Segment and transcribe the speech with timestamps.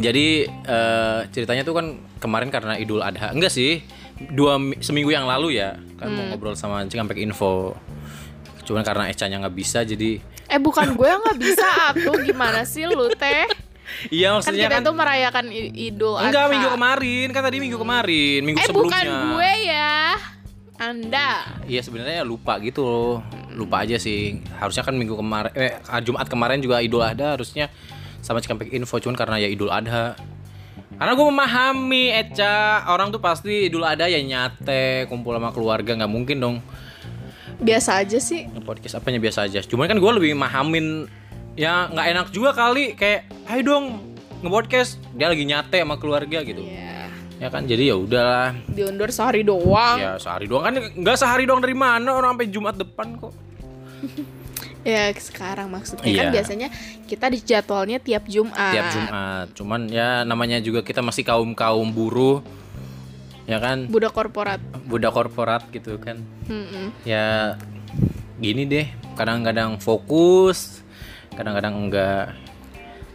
[0.00, 1.86] Jadi eh, ceritanya tuh kan
[2.16, 3.30] kemarin karena Idul Adha.
[3.30, 3.82] Enggak sih,
[4.30, 7.74] dua mi- seminggu yang lalu ya kan mau ngobrol sama Cikampek Info.
[8.62, 12.84] Cuman karena Ecanya nggak bisa jadi Eh bukan gue yang nggak bisa aku gimana sih
[12.84, 13.44] lu teh?
[14.08, 16.28] Iya Kan maksudnya kita kan, tuh merayakan Idul Adha.
[16.28, 18.96] enggak minggu kemarin kan tadi minggu kemarin minggu Eh sebelumnya.
[18.96, 19.92] bukan gue ya.
[20.78, 21.28] Anda.
[21.66, 23.14] Iya sebenarnya lupa gitu loh.
[23.50, 24.38] Lupa aja sih.
[24.56, 27.66] Harusnya kan minggu kemarin eh Jumat kemarin juga Idul Adha harusnya
[28.20, 30.14] sama Cikampek Info cuman karena ya Idul Adha.
[30.98, 36.10] Karena gue memahami Eca orang tuh pasti Idul Adha ya nyate kumpul sama keluarga nggak
[36.10, 36.56] mungkin dong
[37.58, 38.46] Biasa aja sih.
[38.62, 39.58] podcast apanya biasa aja.
[39.66, 41.10] Cuman kan gue lebih mahamin
[41.58, 43.84] ya nggak enak juga kali kayak ayo dong
[44.46, 46.62] nge-podcast dia lagi nyate sama keluarga gitu.
[46.62, 47.10] Iya.
[47.38, 48.54] Ya kan jadi ya udahlah.
[48.70, 49.98] Diundur sehari doang.
[49.98, 53.34] Ya sehari doang kan nggak sehari doang dari mana orang sampai Jumat depan kok.
[54.82, 56.20] Ya sekarang maksudnya Iya.
[56.20, 56.68] kan biasanya
[57.04, 58.72] kita di jadwalnya tiap Jumat.
[58.72, 59.46] tiap Jumat.
[59.52, 62.40] Cuman ya namanya juga kita masih kaum kaum buruh,
[63.44, 64.62] ya kan, Budak korporat.
[64.86, 66.22] budak korporat gitu kan.
[66.46, 66.94] Mm-mm.
[67.02, 67.58] Ya
[68.36, 70.80] gini deh, kadang-kadang fokus,
[71.34, 72.32] kadang-kadang enggak.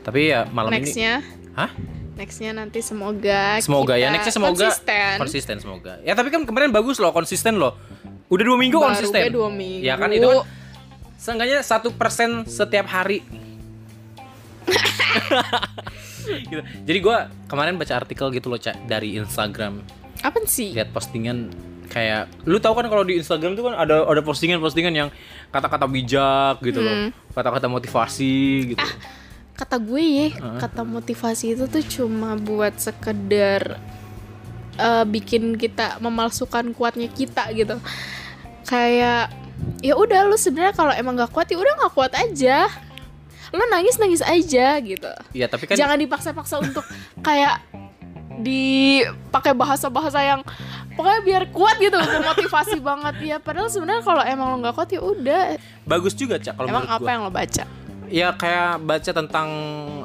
[0.03, 1.23] Tapi ya malam ini, Nextnya,
[1.55, 1.71] hah?
[2.13, 3.57] nextnya nanti semoga.
[3.63, 5.15] Semoga ya, nextnya semoga konsisten.
[5.17, 5.93] konsisten semoga.
[6.03, 7.79] Ya tapi kan kemarin bagus loh, konsisten loh.
[8.27, 9.31] Udah dua minggu Baru konsisten.
[9.31, 9.81] dua minggu.
[9.81, 10.43] Ya kan itu kan
[11.23, 13.23] seenggaknya satu persen setiap hari.
[16.51, 16.63] gitu.
[16.83, 19.83] Jadi gua kemarin baca artikel gitu loh Cak dari Instagram
[20.23, 20.71] Apa sih?
[20.71, 21.51] lihat postingan
[21.91, 25.09] kayak lu tahu kan kalau di Instagram tuh kan ada ada postingan-postingan yang
[25.51, 28.87] kata-kata bijak gitu loh kata-kata motivasi gitu
[29.53, 30.27] Kata gue ya,
[30.57, 33.77] kata motivasi itu tuh cuma buat sekedar
[34.81, 37.77] eh, bikin kita memalsukan kuatnya kita gitu.
[38.65, 39.29] Kayak
[39.83, 42.71] ya udah lu sebenarnya kalau emang gak kuat ya udah gak kuat aja.
[43.53, 45.11] Lu nangis nangis aja gitu.
[45.35, 46.81] Iya tapi kan Jangan dipaksa-paksa untuk
[47.21, 47.61] kayak
[48.41, 50.41] dipakai bahasa-bahasa yang
[50.97, 53.15] pokoknya biar kuat gitu motivasi banget.
[53.21, 55.43] Ya padahal sebenarnya kalau emang lo nggak kuat ya udah.
[55.85, 57.11] Bagus juga cak kalau emang apa gua.
[57.13, 57.63] yang lo baca?
[58.13, 59.49] Ya kayak baca tentang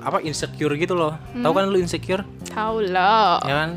[0.05, 1.17] apa insecure gitu loh.
[1.33, 2.25] Tahu kan lu insecure?
[2.53, 3.71] Tahu lo ya kan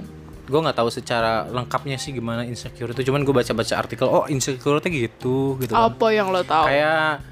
[0.52, 4.84] gue nggak tahu secara lengkapnya sih gimana insecure itu cuman gue baca-baca artikel oh insecure
[4.84, 5.88] tuh gitu gitu kan.
[5.88, 6.68] apa yang lo tahu?
[6.68, 7.24] Kayak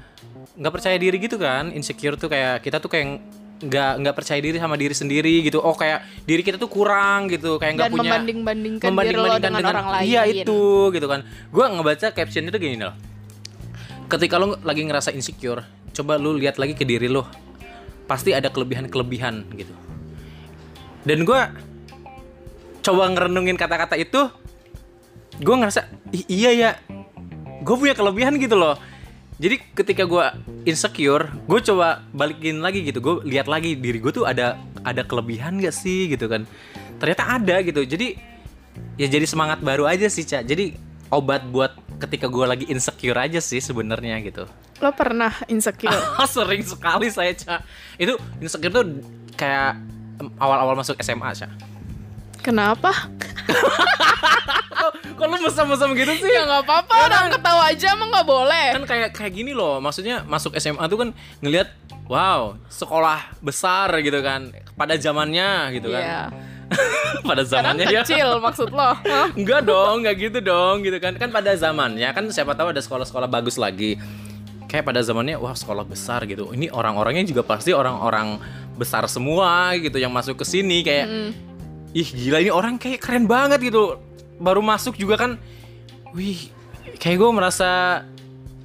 [0.56, 3.20] nggak percaya diri gitu kan insecure tuh kayak kita tuh kayak
[3.60, 5.60] nggak nggak percaya diri sama diri sendiri gitu.
[5.60, 9.74] Oh kayak diri kita tuh kurang gitu kayak nggak punya membanding-bandingkan diri lo membanding-bandingkan dengan,
[9.76, 10.06] orang lain.
[10.08, 10.60] Iya itu
[10.96, 11.20] gitu kan.
[11.52, 12.96] Gue ngebaca caption itu gini loh.
[14.08, 15.60] Ketika lo lagi ngerasa insecure
[15.92, 17.28] coba lu lihat lagi ke diri lo.
[18.08, 19.74] Pasti ada kelebihan-kelebihan gitu.
[21.04, 21.40] Dan gue
[22.80, 24.28] coba ngerenungin kata-kata itu
[25.40, 26.70] gue ngerasa "Ih, iya ya
[27.60, 28.76] gue punya kelebihan gitu loh.
[29.40, 30.24] Jadi ketika gue
[30.68, 35.60] insecure gue coba balikin lagi gitu gue lihat lagi diri gue tuh ada ada kelebihan
[35.60, 36.44] gak sih gitu kan.
[37.00, 38.16] Ternyata ada gitu jadi
[39.00, 40.76] ya jadi semangat baru aja sih cak jadi
[41.08, 44.44] obat buat ketika gue lagi insecure aja sih sebenarnya gitu.
[44.80, 45.96] Lo pernah insecure?
[46.28, 47.60] Sering sekali saya cak
[47.96, 48.84] itu insecure tuh
[49.40, 49.80] kayak
[50.36, 51.69] awal-awal masuk SMA cak
[52.40, 52.90] kenapa?
[55.20, 56.32] Kok lu mesem-mesem gitu sih?
[56.32, 58.66] Ya nggak apa-apa orang ketawa aja emang nggak boleh.
[58.80, 61.08] Kan kayak kayak gini loh maksudnya masuk SMA tuh kan
[61.44, 61.68] ngelihat
[62.08, 66.02] wow sekolah besar gitu kan pada zamannya gitu kan.
[66.02, 66.22] Iya.
[67.28, 68.06] pada zamannya ya.
[68.06, 68.94] kecil maksud lo
[69.38, 71.20] enggak dong enggak gitu dong gitu kan.
[71.20, 74.00] Kan pada zamannya kan siapa tahu ada sekolah-sekolah bagus lagi.
[74.70, 76.54] Kayak pada zamannya wah sekolah besar gitu.
[76.54, 78.40] Ini orang-orangnya juga pasti orang-orang
[78.78, 81.06] besar semua gitu yang masuk ke sini kayak
[81.90, 83.98] ih gila ini orang kayak keren banget gitu.
[84.40, 85.36] Baru masuk juga kan
[86.14, 86.50] wih
[86.96, 88.02] kayak gue merasa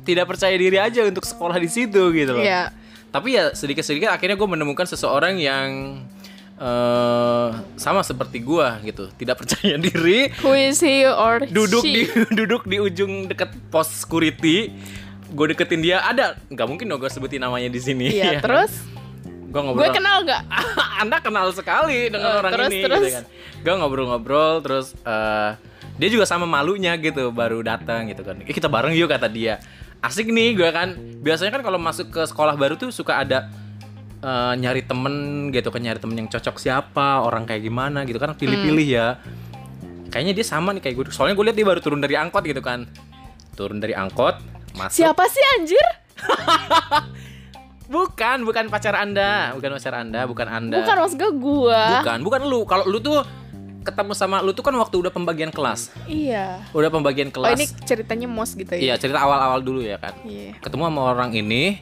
[0.06, 2.46] tidak percaya diri aja untuk sekolah di situ gitu loh.
[2.46, 2.70] Iya.
[3.10, 6.04] tapi ya sedikit-sedikit akhirnya gue menemukan seseorang yang
[6.56, 9.08] eh sama seperti gue gitu.
[9.12, 10.32] Tidak percaya diri.
[10.44, 11.92] Who is he or duduk she?
[11.96, 12.02] di
[12.44, 14.72] duduk di ujung deket pos security.
[15.32, 16.04] Gue deketin dia.
[16.04, 18.08] Ada nggak mungkin dong gue sebutin namanya di sini.
[18.16, 18.72] Iya terus
[19.56, 19.82] gue ngobrol.
[19.82, 20.42] gue kenal nggak?
[21.02, 23.00] Anda kenal sekali dengan Eh, orang terus, ini terus?
[23.00, 23.24] gitu kan.
[23.58, 25.52] Gue ngobrol-ngobrol terus eh,
[25.96, 28.44] dia juga sama malunya gitu baru datang gitu kan.
[28.44, 29.64] "Eh, kita bareng yuk kata dia.
[30.00, 30.92] Asik nih gue kan.
[31.24, 33.48] Biasanya kan kalau masuk ke sekolah baru tuh suka ada
[34.20, 35.16] eh, nyari temen
[35.50, 39.08] gitu kan nyari temen yang cocok siapa orang kayak gimana gitu kan pilih-pilih ya.
[40.06, 42.60] Kayaknya dia sama nih kayak gue soalnya gue lihat dia baru turun dari angkot gitu
[42.60, 42.92] kan.
[43.54, 44.36] Turun dari angkot
[44.76, 45.88] masuk siapa sih anjir
[47.86, 52.42] bukan bukan pacar anda bukan pacar anda bukan anda bukan maksud gue gua Bukan, bukan
[52.44, 52.60] lu.
[52.64, 53.22] Kalau lu tuh
[53.82, 55.94] ketemu sama lu tuh kan waktu udah pembagian kelas.
[56.06, 57.54] iya Udah pembagian oh kelas.
[57.54, 60.18] ini ceritanya mos gitu ya Iya, cerita awal-awal dulu ya kan.
[60.24, 60.58] Iya.
[60.58, 61.78] Ketemu sama orang ini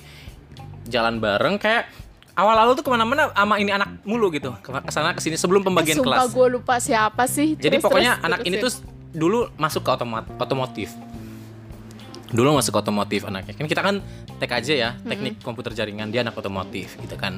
[0.84, 1.88] jalan bareng kayak
[2.34, 5.96] awal-awal tuh ke mana-mana sama ini anak mulu gitu ke sana ke sini sebelum pembagian
[5.96, 7.56] Eh, Sumpah kelas gue lupa siapa sih.
[7.56, 8.64] jadi Terus- pokoknya terus- anak terus ini ya.
[8.64, 8.72] tuh
[9.14, 10.92] dulu masuk ke otomat otomotif
[12.34, 13.54] dulu masuk otomotif anaknya.
[13.54, 13.96] Kan kita kan
[14.42, 17.38] TKJ ya teknik komputer jaringan dia anak otomotif gitu kan.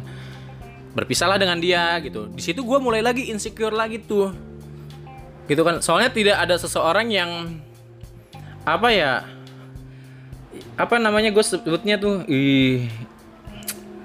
[0.96, 2.32] Berpisahlah dengan dia gitu.
[2.32, 4.32] Di situ gue mulai lagi insecure lagi tuh.
[5.46, 5.84] Gitu kan.
[5.84, 7.60] Soalnya tidak ada seseorang yang
[8.66, 9.12] apa ya
[10.76, 12.90] apa namanya gue sebutnya tuh ih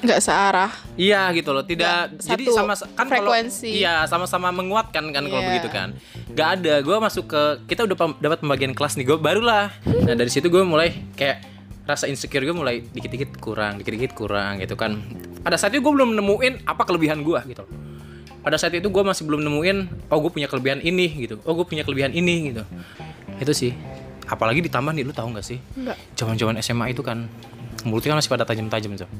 [0.01, 0.71] nggak searah.
[0.95, 3.69] Iya gitu loh, tidak Nggak jadi sama kan kalau frekuensi.
[3.71, 5.49] iya sama-sama menguatkan kan kalau Iya.
[5.51, 5.89] begitu kan.
[6.31, 9.69] Gak ada, gue masuk ke kita udah pem- dapat pembagian kelas nih, gue barulah.
[9.85, 11.45] Nah dari situ gue mulai kayak
[11.85, 14.97] rasa insecure gue mulai dikit-dikit kurang, dikit-dikit kurang gitu kan.
[15.41, 17.65] Pada saat itu gue belum nemuin apa kelebihan gue gitu.
[18.41, 19.77] Pada saat itu gue masih belum nemuin,
[20.09, 22.63] oh gue punya kelebihan ini gitu, oh gue punya kelebihan ini gitu.
[23.37, 23.77] Itu sih.
[24.25, 25.59] Apalagi ditambah nih, lu tahu nggak sih?
[25.75, 25.99] Enggak.
[26.15, 27.27] Zaman-zaman SMA itu kan
[27.83, 29.11] mulutnya kan masih pada tajam-tajam tuh.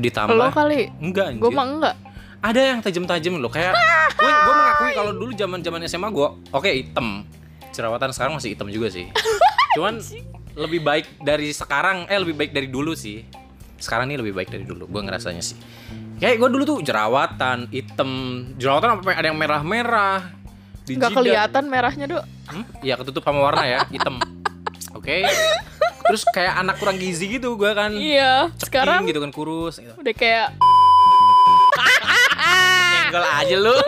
[0.00, 0.88] Ditambah Lo kali.
[0.98, 1.94] Enggak Gue mah enggak.
[2.40, 3.76] Ada yang tajam-tajam loh kayak
[4.20, 7.28] gue gue mengakui kalau dulu zaman-zaman SMA gue oke hitam.
[7.70, 9.06] Jerawatan sekarang masih hitam juga sih.
[9.76, 10.00] Cuman
[10.56, 13.22] lebih baik dari sekarang eh lebih baik dari dulu sih.
[13.80, 15.56] Sekarang ini lebih baik dari dulu gue ngerasanya sih.
[16.20, 18.10] Kayak gue dulu tuh jerawatan, hitam,
[18.60, 20.36] jerawatan apa ada yang merah-merah.
[20.84, 22.24] Nggak kelihatan merahnya, Dok.
[22.50, 22.64] Hmm?
[22.84, 24.20] Ya ketutup sama warna ya, hitam.
[24.98, 25.24] Oke.
[26.10, 27.94] Terus kayak anak kurang gizi gitu gue kan.
[27.94, 29.94] Iya, Ceking sekarang gitu kan kurus gitu.
[29.94, 30.58] udah kayak
[33.06, 33.76] nyenggol aja lu.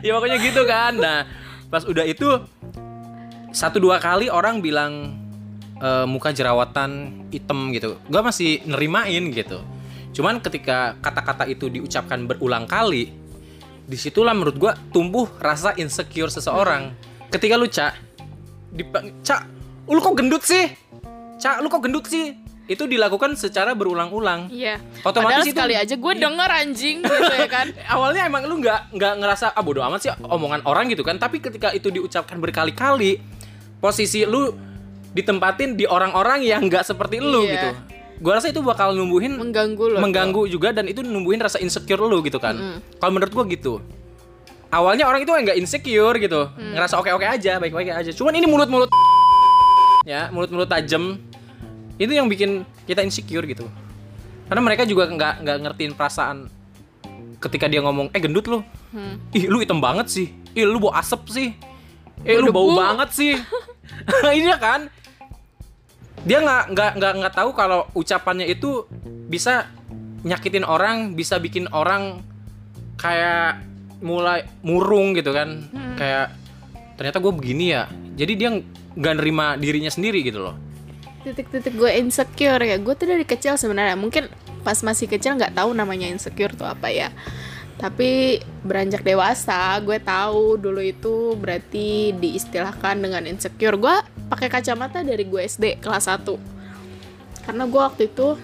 [0.00, 0.96] Ya pokoknya gitu kan.
[0.96, 1.28] Nah
[1.68, 2.24] pas udah itu
[3.52, 5.20] satu dua kali orang bilang
[5.84, 8.00] eh, muka jerawatan hitam gitu.
[8.08, 9.60] Gue masih nerimain gitu.
[10.16, 13.12] Cuman ketika kata-kata itu diucapkan berulang kali
[13.84, 16.96] di situlah menurut gue tumbuh rasa insecure seseorang.
[17.28, 17.92] Ketika lu cak
[18.72, 19.55] dipang cak
[19.88, 20.74] lu kok gendut sih?
[21.36, 22.34] Cak lu kok gendut sih?
[22.66, 24.50] Itu dilakukan secara berulang-ulang.
[24.50, 24.82] Iya.
[25.00, 27.66] Otomatis Padahal itu- sekali aja gue denger anjing gitu ya kan.
[27.86, 31.14] awalnya emang lu nggak nggak ngerasa ah bodo amat sih omongan orang gitu kan.
[31.14, 33.22] Tapi ketika itu diucapkan berkali-kali
[33.76, 34.50] posisi lu
[35.12, 37.52] ditempatin di orang-orang yang nggak seperti lu Iya.
[37.52, 37.70] gitu.
[38.18, 40.00] Gua rasa itu bakal numbuhin Mengganggu loh.
[40.00, 42.82] mengganggu juga dan itu numbuhin rasa insecure lu gitu kan.
[42.96, 43.78] Kalau menurut gua gitu.
[44.66, 46.50] Awalnya orang itu nggak insecure gitu.
[46.50, 46.74] Mm.
[46.74, 48.10] ngerasa oke oke aja baik baik aja.
[48.10, 48.90] Cuman ini mulut mulut
[50.06, 51.18] ya mulut mulut tajam.
[51.98, 53.66] Itu yang bikin kita insecure gitu.
[54.46, 56.46] Karena mereka juga nggak nggak ngertiin perasaan
[57.42, 58.62] ketika dia ngomong eh gendut lu.
[58.94, 59.18] Hmm.
[59.34, 60.26] ih lu hitam banget sih.
[60.54, 61.50] Ih lu bau asap sih.
[62.22, 63.34] Eh lu Bau banget sih.
[64.38, 64.88] Ini kan?
[66.24, 68.86] Dia nggak nggak nggak nggak tahu kalau ucapannya itu
[69.26, 69.68] bisa
[70.26, 72.22] nyakitin orang bisa bikin orang
[72.96, 73.60] kayak
[74.00, 75.66] mulai murung gitu kan.
[75.74, 75.98] Hmm.
[75.98, 76.32] kayak
[76.96, 77.84] ternyata gue begini ya
[78.16, 78.48] jadi dia
[78.96, 80.56] nggak nerima dirinya sendiri gitu loh
[81.26, 82.78] Titik-titik gue insecure ya.
[82.78, 84.30] Gue tuh dari kecil sebenarnya mungkin
[84.62, 87.10] pas masih kecil nggak tahu namanya insecure tuh apa ya.
[87.82, 93.74] Tapi beranjak dewasa, gue tahu dulu itu berarti diistilahkan dengan insecure.
[93.74, 93.96] Gue
[94.30, 96.30] pakai kacamata dari gue SD kelas 1.
[97.42, 98.38] Karena gue waktu itu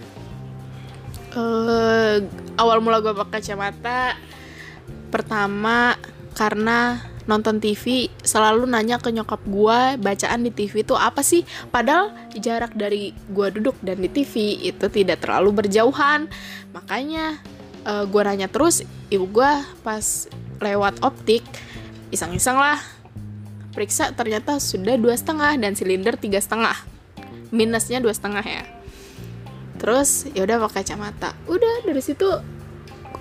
[1.38, 2.18] eh
[2.58, 4.18] awal mula gue pakai kacamata
[5.08, 5.94] pertama
[6.34, 11.46] karena nonton TV selalu nanya ke nyokap gue bacaan di TV itu apa sih?
[11.70, 16.26] Padahal jarak dari gue duduk dan di TV itu tidak terlalu berjauhan.
[16.74, 17.38] Makanya
[17.86, 19.52] eh, gue nanya terus ibu gue
[19.86, 20.04] pas
[20.62, 21.42] lewat optik
[22.10, 22.78] iseng-iseng lah.
[23.72, 26.76] Periksa ternyata sudah dua setengah dan silinder tiga setengah.
[27.54, 28.64] Minusnya dua setengah ya.
[29.80, 31.32] Terus ya udah pakai kacamata.
[31.48, 32.28] Udah dari situ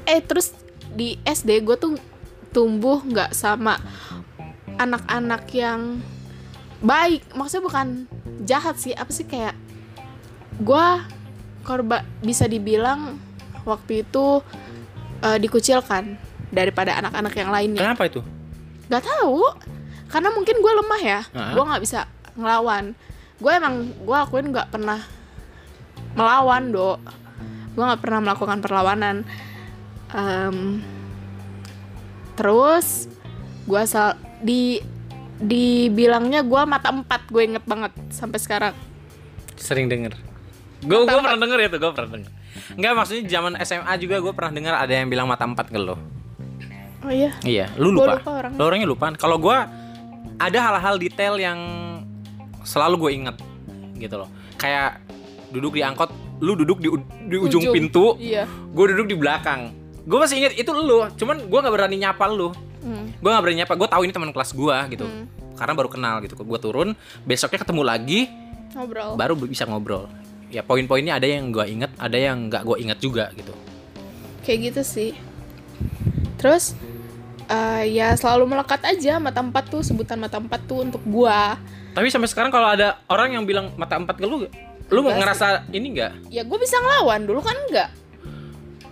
[0.05, 0.51] eh terus
[0.91, 1.96] di SD gue tuh
[2.51, 3.79] tumbuh nggak sama
[4.77, 6.00] anak-anak yang
[6.84, 7.24] baik.
[7.34, 7.88] Maksudnya bukan
[8.43, 9.55] jahat sih apa sih kayak
[10.62, 10.88] gue
[11.63, 13.17] korban bisa dibilang
[13.63, 14.41] waktu itu
[15.24, 16.17] eh, dikucilkan
[16.51, 17.81] daripada anak-anak yang lainnya.
[17.81, 18.22] Kenapa itu?
[18.91, 19.39] Nggak tahu.
[20.12, 21.22] Karena mungkin gue lemah ya.
[21.31, 21.55] Ah.
[21.55, 22.05] gue nggak bisa
[22.36, 22.91] ngelawan.
[23.39, 25.00] Gue emang gue akuin nggak pernah
[26.12, 27.00] melawan do
[27.72, 29.24] gue nggak pernah melakukan perlawanan.
[30.12, 30.84] Em,
[32.34, 33.08] terus
[33.66, 34.82] gue asal di
[35.38, 38.74] dibilangnya gue mata empat gue inget banget sampai sekarang
[39.58, 40.14] sering denger
[40.82, 42.32] gue gue pernah denger ya tuh gue pernah denger
[42.76, 45.96] Enggak maksudnya zaman SMA juga gue pernah dengar ada yang bilang mata empat ke lo
[47.02, 48.14] oh iya Iya, lu Gua lupa.
[48.22, 48.58] lupa orangnya.
[48.60, 49.06] Lu orangnya lupa.
[49.18, 49.66] Kalau gua
[50.38, 51.60] ada hal-hal detail yang
[52.62, 53.36] selalu gue inget
[53.98, 54.30] gitu loh.
[54.62, 55.02] Kayak
[55.50, 56.94] duduk di angkot, lu duduk di,
[57.26, 57.74] di ujung, Ujung.
[57.74, 59.74] pintu, iya gue duduk di belakang.
[60.01, 62.50] Gue masih inget itu lu, cuman gua nggak berani nyapa lu.
[62.81, 63.13] Hmm.
[63.22, 63.74] Gue nggak berani nyapa.
[63.77, 65.05] Gue tahu ini teman kelas gua gitu.
[65.05, 65.29] Hmm.
[65.53, 66.34] Karena baru kenal gitu.
[66.41, 68.20] Gue turun, besoknya ketemu lagi,
[68.74, 70.10] ngobrol baru bisa ngobrol.
[70.50, 73.53] Ya poin-poinnya ada yang gua inget, ada yang nggak gue inget juga gitu.
[74.41, 75.12] kayak gitu sih
[76.41, 76.74] terus
[77.46, 81.62] eh, ya selalu melekat aja mata empat tuh sebutan mata empat tuh untuk gua
[81.93, 84.50] Tapi sampai sekarang kalau ada orang yang bilang mata empat ke lu,
[84.89, 86.17] lu ngerasa ini enggak?
[86.34, 87.93] ya gue bisa ngelawan dulu kan enggak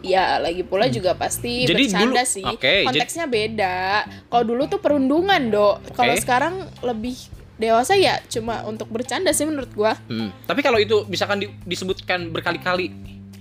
[0.02, 1.70] ya lagi pula juga pasti Hmm.
[1.70, 3.78] Jadi bercanda dulu- sih jadi- konteksnya beda
[4.26, 6.22] kalau dulu tuh perundungan dok kalau Oke.
[6.22, 7.16] sekarang lebih
[7.56, 10.32] dewasa ya cuma untuk bercanda sih menurut gua Hmm.
[10.44, 12.88] Tapi kalau itu misalkan di- disebutkan berkali-kali,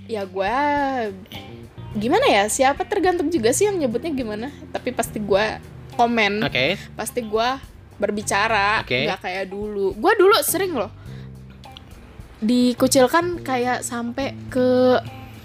[0.04, 0.50] ya gua
[1.94, 5.62] gimana ya siapa tergantung juga sih yang nyebutnya gimana tapi pasti gua
[5.94, 6.74] komen oke?
[6.92, 7.62] pasti gua
[7.94, 9.06] berbicara Oke.
[9.06, 10.90] nggak kayak dulu gua dulu sering loh
[12.38, 14.98] dikucilkan kayak sampai ke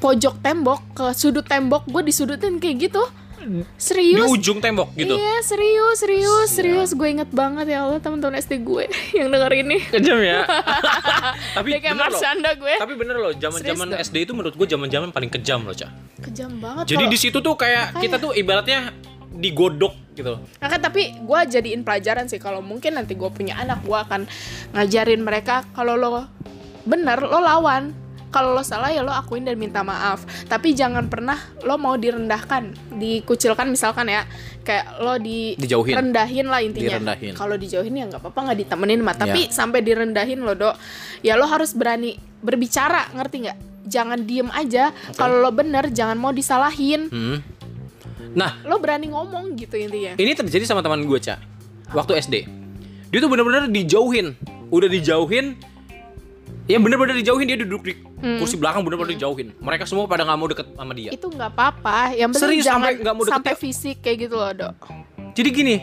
[0.04, 3.04] pojok tembok ke sudut tembok gue disudutin kayak gitu.
[3.44, 5.20] Di serius ujung tembok gitu.
[5.20, 6.90] iya serius serius serius.
[6.92, 9.80] Gue inget banget ya Allah teman-teman SD gue yang denger ini.
[9.80, 10.44] Kejam ya.
[11.56, 12.22] Tapi kayak bener loh.
[12.60, 12.76] Gue.
[12.80, 15.92] Tapi bener loh, zaman-zaman Serius SD itu menurut gue zaman-zaman paling kejam loh, Cak.
[16.24, 18.96] kejam banget Jadi di situ tuh kayak kita tuh ibaratnya
[19.34, 20.40] digodok gitu.
[20.40, 22.40] Nah, kan, tapi gue jadiin pelajaran sih.
[22.40, 24.24] Kalau mungkin nanti gue punya anak gue akan
[24.72, 26.28] ngajarin mereka kalau lo
[26.84, 28.03] bener lo lawan
[28.34, 32.74] kalau lo salah ya lo akuin dan minta maaf tapi jangan pernah lo mau direndahkan
[32.92, 34.26] dikucilkan misalkan ya
[34.62, 35.94] kayak lo di Dijauhin.
[35.94, 37.34] rendahin lah intinya Direndahin.
[37.34, 39.54] kalau dijauhin ya nggak apa-apa nggak ditemenin mah tapi Ya.
[39.54, 40.74] sampai direndahin lo dok
[41.22, 46.32] ya lo harus berani berbicara ngerti nggak jangan diem aja kalau lo bener jangan mau
[46.32, 47.40] disalahin Hmm.
[48.34, 51.38] Nah, lo berani ngomong gitu intinya ini terjadi sama teman gue, Cak.
[51.94, 52.36] Waktu SD.
[53.08, 54.34] Dia tuh bener-bener dijauhin.
[54.74, 55.54] Udah dijauhin.
[56.64, 58.40] Ya bener-bener dijauhin dia duduk di Hmm.
[58.40, 59.52] kursi belakang bener-bener dijauhin.
[59.58, 61.12] Mereka semua pada nggak mau deket sama dia.
[61.12, 62.40] itu nggak apa-apa yang penting.
[62.42, 63.60] Serius, jangan sampai nggak mau deket sampai ya?
[63.60, 64.74] fisik kayak gitu loh dok
[65.34, 65.76] Jadi gini,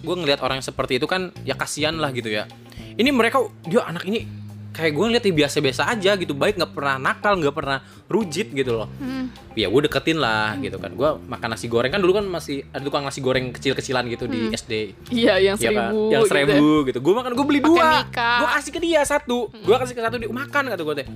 [0.00, 2.44] gue ngelihat orang yang seperti itu kan ya kasihan lah gitu ya.
[2.92, 4.28] Ini mereka dia anak ini
[4.70, 8.74] kayak gue ngeliat ya biasa-biasa aja gitu, baik nggak pernah nakal, nggak pernah rujit gitu
[8.76, 8.88] loh.
[8.96, 9.26] Hmm.
[9.52, 10.94] Ya gue deketin lah gitu kan.
[10.94, 14.50] Gue makan nasi goreng kan dulu kan masih ada tukang nasi goreng kecil-kecilan gitu di
[14.50, 14.72] SD.
[15.10, 15.90] iya yang Ya kan?
[15.90, 16.30] seribu yang gitu.
[16.30, 16.98] seribu gitu.
[16.98, 18.06] Gue makan, gue beli dua.
[18.08, 19.50] Gue kasih ke dia satu.
[19.50, 21.08] Gue kasih ke satu dia makan kata gue teh.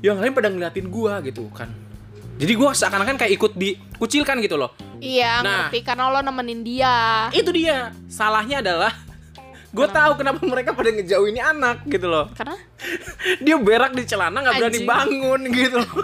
[0.00, 1.68] Yang lain pada ngeliatin gue gitu kan.
[2.36, 4.72] Jadi gue seakan-akan kayak ikut dikucilkan gitu loh.
[4.96, 5.68] iya Nah.
[5.68, 8.92] ngerti karena lo nemenin dia itu dia salahnya adalah
[9.70, 12.26] gue tahu kenapa mereka pada ngejauh ini anak gitu loh.
[12.34, 12.58] Karena?
[13.44, 14.88] Dia berak di celana nggak berani Anjing.
[14.88, 16.02] bangun gitu loh.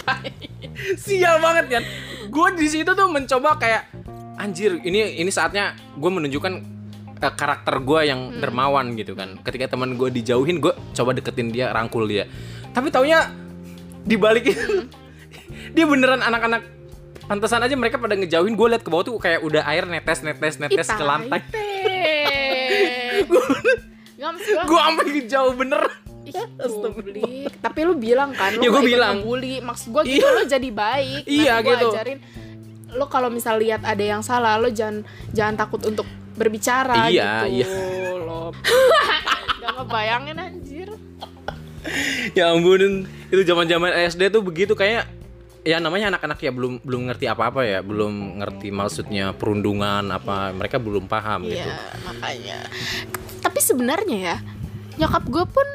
[0.96, 1.82] Sial banget kan
[2.30, 3.90] gue di situ tuh mencoba kayak
[4.38, 6.52] anjir ini ini saatnya gue menunjukkan
[7.20, 8.40] eh, karakter gue yang Hmm.
[8.40, 9.36] dermawan gitu kan.
[9.42, 12.24] Ketika teman gue dijauhin gue coba deketin dia rangkul dia.
[12.72, 13.28] Tapi taunya
[14.00, 14.88] dibalik itu
[15.76, 16.64] dia beneran anak-anak
[17.28, 18.56] pantesan aja mereka pada ngejauhin.
[18.56, 21.44] Gue liat ke bawah tuh kayak udah air netes netes netes ke lantai
[24.16, 25.82] Gak maksud gue gue sampai ngejauh bener
[26.20, 27.48] Ih.
[27.58, 29.24] Tapi lu bilang kan lu Ya, gua bilang.
[29.64, 30.28] Maksud gue gitu Iya.
[30.30, 31.22] lo jadi baik.
[31.24, 31.88] Iya, Nanti gua gitu.
[31.90, 32.18] ajarin
[32.90, 37.64] lo kalau misal lihat ada yang salah lo jangan jangan takut untuk berbicara Iya, gitu
[37.64, 37.66] iya.
[38.16, 38.50] lo.
[39.60, 40.88] Gak ngebayangin anjir.
[42.36, 45.08] ya ampun itu zaman zaman SD tuh begitu kayak
[45.60, 50.80] ya namanya anak-anak ya belum belum ngerti apa-apa ya belum ngerti maksudnya perundungan apa mereka
[50.80, 52.58] belum paham gitu Iya, makanya.
[53.44, 54.36] Tapi sebenarnya ya,
[54.96, 55.68] nyokap gue pun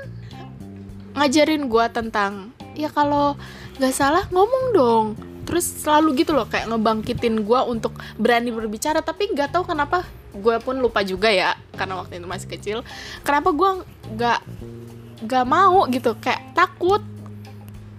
[1.15, 3.37] ngajarin gue tentang ya kalau
[3.77, 5.05] nggak salah ngomong dong.
[5.45, 9.05] Terus selalu gitu loh kayak ngebangkitin gue untuk berani berbicara.
[9.05, 10.01] Tapi nggak tahu kenapa
[10.33, 12.77] gue pun lupa juga ya karena waktu itu masih kecil.
[13.21, 13.85] Kenapa gue
[14.17, 14.39] nggak
[15.29, 17.05] nggak mau gitu kayak takut.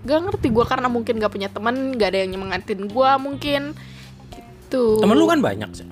[0.07, 3.63] Gak ngerti gue karena mungkin gak punya teman, gak ada yang nyemangatin gue mungkin
[4.31, 4.99] gitu.
[4.99, 5.87] temen lu kan banyak sih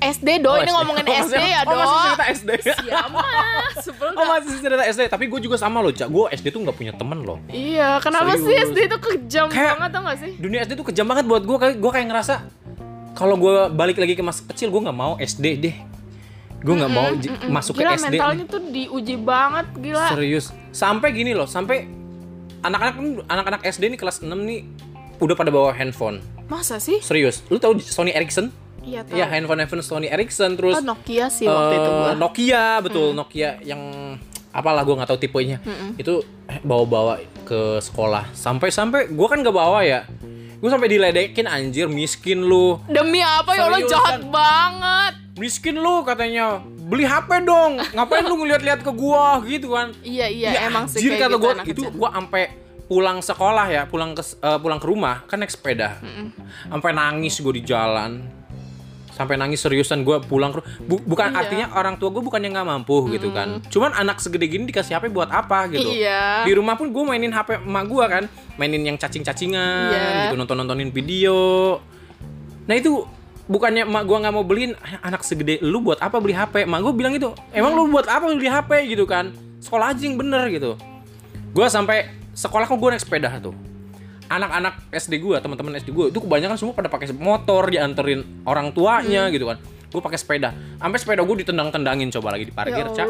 [0.00, 0.74] SD do, Oh, ini SD.
[0.76, 1.76] ngomongin Oh, SD ya oh, do.
[1.76, 2.50] masih cerita SD.
[2.84, 3.20] Siapa?
[4.12, 6.92] Oh masih cerita SD tapi gue juga sama loh cak gue SD tuh nggak punya
[6.92, 8.68] temen loh Iya, kenapa sih Serius.
[8.68, 10.32] SD itu kejam Kayak- banget tau gak sih?
[10.36, 12.34] dunia SD tuh kejam banget buat gue kayak gue kayak ngerasa
[13.12, 15.76] kalau gue balik lagi ke masa kecil gue nggak mau SD deh
[16.58, 17.50] gue nggak mau j- Mm-mm.
[17.52, 20.06] masuk gila, ke SD mentalnya tuh diuji banget, gila.
[20.08, 20.50] Serius.
[20.70, 21.86] Sampai gini loh, sampai
[22.62, 22.94] anak-anak
[23.26, 24.66] anak-anak SD nih kelas 6 nih
[25.18, 26.22] udah pada bawa handphone.
[26.46, 27.02] Masa sih?
[27.02, 27.42] Serius.
[27.52, 28.48] Lu tahu Sony Ericsson?
[28.82, 29.18] Iya, tahu.
[29.18, 32.12] Iya, handphone handphone Sony Ericsson terus Oh, Nokia sih waktu itu eh, gua.
[32.16, 33.80] Nokia betul, Nokia yang
[34.48, 35.58] apalah gue nggak tahu tipenya.
[36.00, 36.24] Itu
[36.64, 38.32] bawa-bawa ke sekolah.
[38.32, 40.08] Sampai-sampai gue kan gak bawa ya.
[40.58, 42.80] Gue sampai diledekin anjir miskin lu.
[42.90, 45.14] Demi apa ya Allah jahat banget.
[45.38, 46.58] Miskin lu katanya.
[46.82, 47.78] Beli HP dong.
[47.78, 49.94] Ngapain lu ngeliat-liat ke gua gitu kan.
[50.00, 51.90] Iya, iya, Ya, emang sih kayak kata gitu gua, itu kecil.
[51.94, 52.44] gua sampai
[52.84, 56.00] pulang sekolah ya pulang ke eh, pulang ke rumah kan naik sepeda
[56.64, 58.24] sampai nangis gue di jalan
[59.10, 61.36] sampai nangis seriusan gue pulang ke bu- bukan Iya.
[61.36, 64.96] artinya orang tua gue bukan yang nggak mampu gitu kan cuman anak segede gini dikasih
[64.96, 66.48] HP buat apa gitu Iya.
[66.48, 68.24] di rumah pun gue mainin HP emak gue kan
[68.56, 70.08] mainin yang cacing-cacingan Iya.
[70.24, 71.76] gitu nonton nontonin video
[72.64, 73.04] nah itu
[73.48, 76.92] bukannya emak gua nggak mau beliin anak segede lu buat apa beli HP emak gua
[76.94, 79.32] bilang gitu emang lu buat apa beli HP gitu kan.
[79.58, 80.78] Sekolah aja yang bener gitu.
[81.50, 83.56] Gua sampai sekolah kok gua naik sepeda tuh.
[84.28, 89.26] Anak-anak SD gua teman-teman SD gua itu kebanyakan semua pada pakai motor dianterin orang tuanya
[89.32, 89.58] gitu kan.
[89.88, 90.52] Gue pakai sepeda.
[90.76, 93.08] Sampai sepeda gue ditendang-tendangin coba lagi di parkir ya cak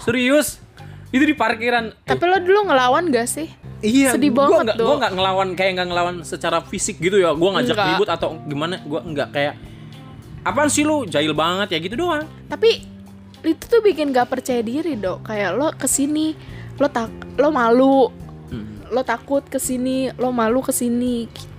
[0.00, 0.64] serius?
[1.12, 1.92] Itu di parkiran.
[2.08, 3.52] Tapi lo dulu ngelawan gak sih?
[3.78, 4.86] Iya, Sedih gua banget, nggak, Dok.
[4.86, 7.32] gua nggak ngelawan kayak nggak ngelawan secara fisik gitu ya.
[7.32, 7.88] Gua ngajak Enggak.
[7.92, 8.80] ribut atau gimana?
[8.82, 9.54] Gua nggak kayak
[10.42, 12.24] apaan sih lu jahil banget ya gitu doang.
[12.46, 12.86] Tapi
[13.42, 15.22] itu tuh bikin gak percaya diri dok.
[15.22, 16.34] Kayak lo ke sini,
[16.76, 18.10] lo tak, lo malu,
[18.46, 18.86] Hmm.
[18.88, 21.55] lo takut ke sini, lo malu ke sini gitu.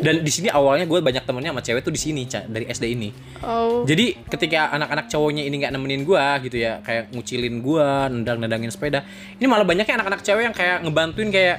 [0.00, 3.08] Dan di sini awalnya gue banyak temennya sama cewek tuh di sini dari SD ini.
[3.44, 8.72] Oh, Jadi ketika anak-anak cowoknya ini nggak nemenin gua gitu ya, kayak ngucilin gua, nendang-nendangin
[8.72, 9.04] sepeda.
[9.36, 11.56] Ini malah banyaknya anak-anak cewek yang kayak ngebantuin kayak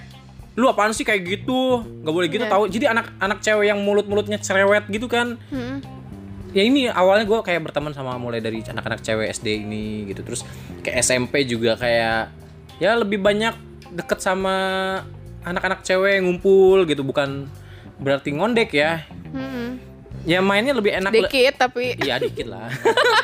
[0.56, 2.52] lu apaan sih kayak gitu nggak boleh gitu Iya.
[2.56, 5.84] tahu jadi anak-anak cewek yang mulut-mulutnya cerewet gitu kan hmm.
[6.56, 10.48] ya ini awalnya gue kayak berteman sama mulai dari anak-anak cewek SD ini gitu terus
[10.80, 12.32] ke SMP juga kayak
[12.80, 13.52] ya lebih banyak
[13.92, 14.56] deket sama
[15.44, 17.52] anak-anak cewek ngumpul gitu bukan
[17.96, 19.68] berarti ngondek ya hmm.
[20.24, 22.68] ya mainnya lebih enak le- Dikit tapi Iya dikit lah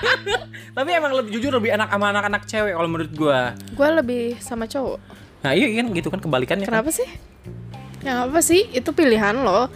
[0.78, 3.40] tapi emang lebih jujur lebih enak sama anak-anak cewek kalau menurut gue
[3.76, 5.00] gue lebih sama cowok.
[5.42, 6.80] nah iya kan gitu kan kebalikannya kan.
[6.80, 7.10] Kenapa sih?
[8.02, 8.70] Ya apa sih?
[8.70, 9.68] Itu pilihan lo.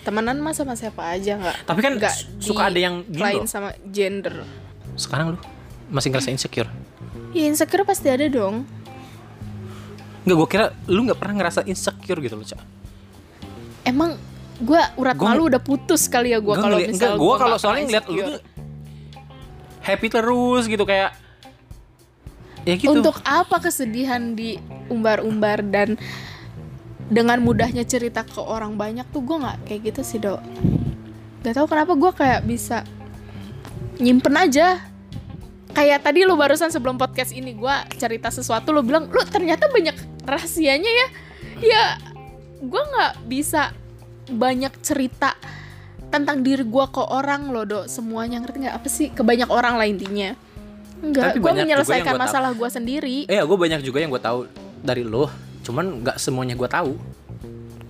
[0.00, 1.66] Temenan mah sama siapa aja nggak?
[1.66, 4.46] Tapi kan su- suka ada yang lain sama gender.
[4.94, 5.38] sekarang lu
[5.88, 6.70] masih ngerasa insecure
[7.30, 8.62] Ya insecure pasti ada dong.
[10.22, 12.60] Nggak, gue kira lu nggak pernah ngerasa insecure gitu loh, Cak.
[13.82, 14.14] Emang
[14.60, 17.36] gue urat Gua- malu udah putus kali ya gue kalau ngeliat- misal enggak, gua gua
[17.40, 18.40] kalau soalnya ngeliat lu tuh
[19.80, 21.10] happy terus gitu kayak
[22.68, 22.92] ya gitu.
[22.92, 25.96] Untuk apa kesedihan diumbar-umbar dan
[27.08, 30.44] dengan mudahnya cerita ke orang banyak tuh gue nggak kayak gitu sih dok.
[31.40, 32.84] Gak tau kenapa gue kayak bisa
[33.96, 34.76] nyimpen aja.
[35.72, 39.96] Kayak tadi lu barusan sebelum podcast ini gue cerita sesuatu lu bilang lu ternyata banyak
[40.28, 41.06] rahasianya ya.
[41.64, 41.84] Ya
[42.60, 43.72] gue nggak bisa
[44.30, 45.34] banyak cerita
[46.10, 49.78] tentang diri gue ke orang loh dok semuanya ngerti nggak apa sih ke banyak orang
[49.78, 50.34] lah intinya
[51.00, 53.16] Enggak, Tapi gue menyelesaikan gua masalah gue sendiri.
[53.24, 54.44] Eh, ya gue banyak juga yang gue tahu
[54.84, 55.32] dari lo,
[55.64, 56.92] cuman nggak semuanya gue tahu.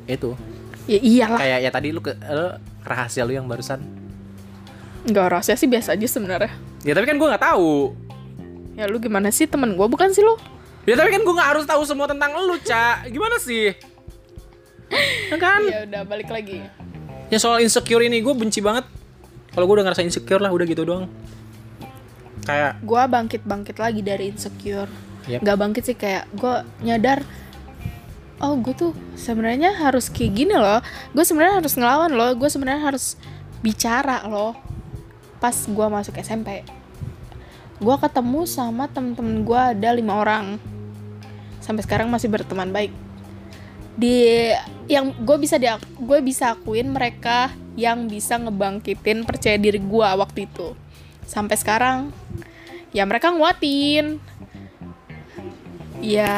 [0.06, 0.38] Itu
[0.86, 2.54] Ya iyalah, kayak ya tadi lu ke lu,
[2.86, 3.82] rahasia lu yang barusan.
[5.10, 6.54] nggak rahasia sih biasa aja sebenarnya.
[6.86, 7.98] Ya tapi kan gue nggak tahu.
[8.78, 10.38] Ya lu gimana sih temen gue bukan sih lu?
[10.86, 13.10] Ya tapi kan gue nggak harus tahu semua tentang lu, Cak.
[13.10, 13.74] Gimana sih?
[15.30, 15.62] Ya kan?
[15.66, 16.60] Ya udah balik lagi.
[17.30, 18.84] Ya soal insecure ini gue benci banget.
[19.54, 21.06] Kalau gue udah ngerasa insecure lah, udah gitu doang.
[22.42, 24.90] Kayak Gue bangkit bangkit lagi dari insecure.
[25.30, 25.46] Yep.
[25.46, 27.22] Nggak bangkit sih kayak gue nyadar.
[28.40, 30.82] Oh gue tuh sebenarnya harus kayak gini loh.
[31.14, 32.30] Gue sebenarnya harus ngelawan loh.
[32.34, 33.14] Gue sebenarnya harus
[33.62, 34.56] bicara loh.
[35.40, 36.60] Pas gue masuk SMP,
[37.80, 40.60] gue ketemu sama temen-temen gue ada lima orang.
[41.64, 42.92] Sampai sekarang masih berteman baik.
[43.98, 44.50] Di
[44.90, 50.46] yang gue bisa dia gue bisa akuin mereka yang bisa ngebangkitin percaya diri gue waktu
[50.46, 50.74] itu.
[51.26, 52.10] Sampai sekarang
[52.90, 54.18] ya mereka nguatin.
[56.00, 56.32] Ya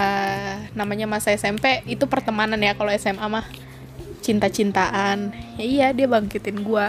[0.74, 3.46] namanya masa SMP itu pertemanan ya kalau SMA mah.
[4.22, 5.34] Cinta-cintaan.
[5.58, 6.86] Ya iya dia bangkitin gue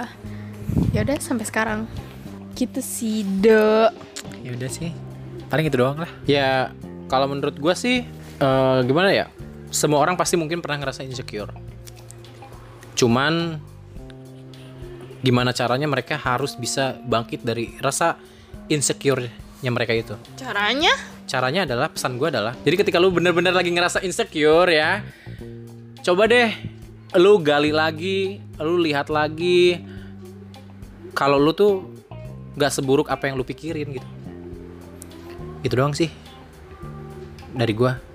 [0.93, 1.89] ya udah sampai sekarang.
[2.53, 3.89] Gitu sih dek.
[4.45, 4.93] Ya udah sih.
[5.49, 6.11] Paling itu doang lah.
[6.29, 6.73] Ya
[7.09, 8.05] kalau menurut gue sih
[8.41, 9.32] eh, gimana ya
[9.73, 11.49] semua orang pasti mungkin pernah ngerasa insecure.
[12.93, 13.57] Cuman
[15.25, 18.21] gimana caranya mereka harus bisa bangkit dari rasa
[18.69, 20.15] insecure-nya mereka itu?
[20.37, 20.93] Caranya?
[21.25, 25.01] Caranya adalah pesan gue adalah jadi ketika lu bener-bener lagi ngerasa insecure ya
[26.03, 26.51] coba deh
[27.15, 29.79] lu gali lagi lu lihat lagi
[31.15, 31.87] kalau lu tuh
[32.53, 34.09] nggak seburuk apa yang lu pikirin gitu.
[35.63, 36.11] Itu doang sih
[37.55, 38.12] dari gua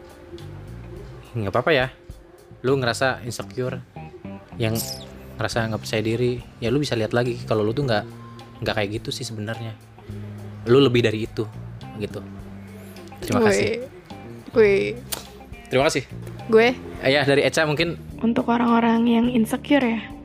[1.44, 1.86] nggak apa-apa ya.
[2.66, 3.78] Lu ngerasa insecure
[4.58, 4.74] yang
[5.38, 7.38] ngerasa nggak percaya diri ya lu bisa lihat lagi.
[7.46, 8.04] Kalau lu tuh nggak
[8.64, 9.74] nggak kayak gitu sih sebenarnya.
[10.66, 11.46] Lu lebih dari itu
[11.98, 12.20] gitu.
[13.22, 13.86] Terima kasih.
[14.48, 14.96] gue
[15.68, 16.02] terima kasih.
[16.48, 16.72] gue?
[17.04, 18.00] Eh, ya dari Eca mungkin.
[18.24, 20.18] Untuk orang-orang yang insecure ya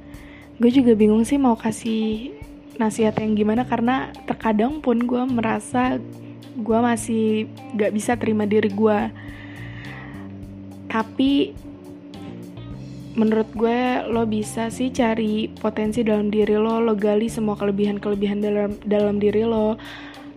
[0.61, 2.29] gue juga bingung sih mau kasih
[2.77, 5.97] nasihat yang gimana karena terkadang pun gue merasa
[6.53, 8.99] gue masih gak bisa terima diri gue
[10.93, 11.57] tapi
[13.17, 18.71] menurut gue lo bisa sih cari potensi dalam diri lo lo gali semua kelebihan-kelebihan dalam
[18.85, 19.81] dalam diri lo.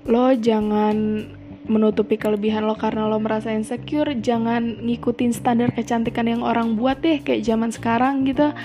[0.09, 1.29] Lo jangan
[1.66, 7.21] menutupi kelebihan lo karena lo merasa insecure jangan ngikutin standar kecantikan yang orang buat deh
[7.21, 8.57] kayak zaman sekarang gitu.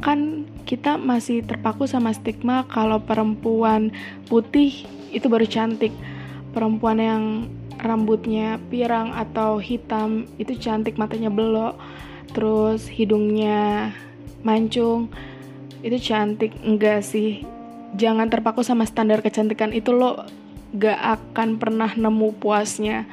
[0.00, 3.92] Kan kita masih terpaku sama stigma kalau perempuan
[4.28, 5.92] putih itu baru cantik.
[6.56, 7.22] Perempuan yang
[7.80, 11.76] rambutnya pirang atau hitam itu cantik matanya belok
[12.32, 13.92] terus hidungnya
[14.42, 15.10] mancung
[15.86, 16.54] itu cantik.
[16.66, 17.46] Enggak sih.
[17.96, 20.26] Jangan terpaku sama standar kecantikan itu lo
[20.76, 23.06] gak akan pernah nemu puasnya.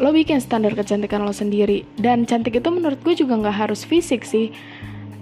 [0.00, 1.86] Lo bikin standar kecantikan lo sendiri.
[1.94, 4.50] Dan cantik itu menurut gue juga nggak harus fisik sih.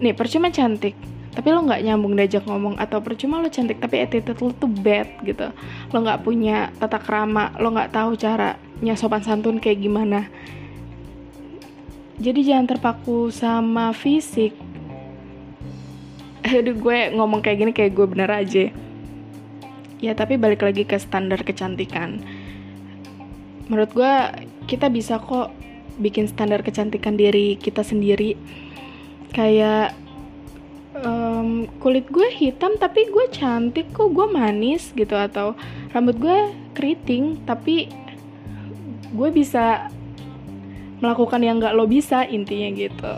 [0.01, 0.97] Nih percuma cantik
[1.33, 5.09] tapi lo nggak nyambung diajak ngomong atau percuma lo cantik tapi attitude lo tuh bad
[5.25, 5.49] gitu.
[5.88, 10.29] Lo nggak punya tata krama lo nggak tahu caranya sopan santun kayak gimana.
[12.21, 14.53] Jadi jangan terpaku sama fisik.
[16.53, 18.68] Aduh gue ngomong kayak gini kayak gue bener aja.
[20.05, 22.21] Ya tapi balik lagi ke standar kecantikan.
[23.73, 24.14] Menurut gue
[24.68, 25.49] kita bisa kok
[25.97, 28.37] bikin standar kecantikan diri kita sendiri.
[29.33, 29.97] Kayak
[31.00, 35.57] um, kulit gue hitam tapi gue cantik kok gue manis gitu atau
[35.96, 36.38] rambut gue
[36.76, 37.88] keriting tapi
[39.12, 39.88] gue bisa
[41.02, 43.14] melakukan yang gak lo bisa intinya gitu.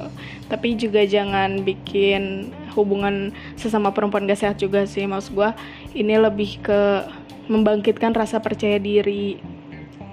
[0.49, 5.51] Tapi juga jangan bikin hubungan sesama perempuan gak sehat juga sih maksud gue
[5.93, 7.05] ini lebih ke
[7.47, 9.37] membangkitkan rasa percaya diri.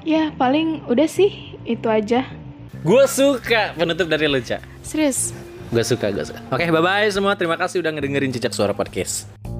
[0.03, 2.27] Ya paling udah sih itu aja.
[2.83, 5.31] Gue suka penutup dari cak serius
[5.71, 6.39] gue suka gue suka.
[6.51, 7.33] Oke bye bye semua.
[7.39, 9.50] Terima kasih udah ngedengerin cicak suara podcast